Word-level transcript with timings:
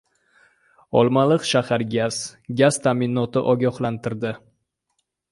“Olmaliqshahargaz” 1.01 2.17
gaz 2.61 2.79
ta’minoti 2.85 3.43
ogohlantirdi 3.53 4.33